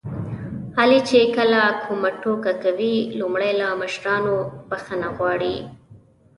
[0.79, 5.55] علي چې کله کومه ټوکه کوي لومړی له مشرانو نه بښنه غواړي.